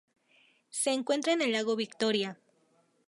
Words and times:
Se 0.71 0.93
encuentra 0.93 1.33
en 1.33 1.43
el 1.43 1.51
lago 1.51 1.75
Victoria. 1.75 2.39